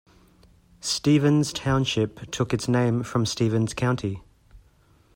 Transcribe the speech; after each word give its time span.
Stevens 0.79 1.53
Township 1.53 2.31
took 2.31 2.55
its 2.55 2.67
name 2.67 3.03
from 3.03 3.23
Stevens 3.23 3.75
County. 3.75 4.23